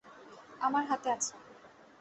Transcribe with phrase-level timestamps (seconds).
[0.61, 1.33] আমার হাতে আছে।